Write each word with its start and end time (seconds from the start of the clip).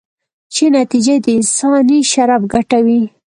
چې 0.53 0.63
نتیجه 0.77 1.13
یې 1.17 1.23
د 1.25 1.27
انساني 1.37 1.99
شرف 2.11 2.41
ګټه 2.53 2.79
وي. 2.85 3.01